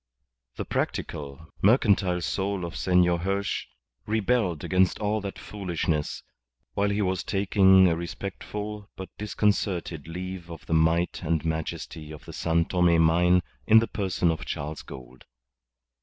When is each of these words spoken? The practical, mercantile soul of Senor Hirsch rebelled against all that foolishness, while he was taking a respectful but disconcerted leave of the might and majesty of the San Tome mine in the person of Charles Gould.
The 0.55 0.65
practical, 0.65 1.47
mercantile 1.61 2.21
soul 2.21 2.65
of 2.65 2.75
Senor 2.75 3.19
Hirsch 3.19 3.67
rebelled 4.07 4.63
against 4.63 4.97
all 4.97 5.21
that 5.21 5.37
foolishness, 5.37 6.23
while 6.73 6.89
he 6.89 7.03
was 7.03 7.21
taking 7.23 7.87
a 7.87 7.95
respectful 7.95 8.89
but 8.95 9.09
disconcerted 9.19 10.07
leave 10.07 10.49
of 10.49 10.65
the 10.65 10.73
might 10.73 11.21
and 11.21 11.45
majesty 11.45 12.09
of 12.11 12.25
the 12.25 12.33
San 12.33 12.65
Tome 12.65 12.99
mine 12.99 13.43
in 13.67 13.77
the 13.77 13.85
person 13.87 14.31
of 14.31 14.43
Charles 14.43 14.81
Gould. 14.81 15.25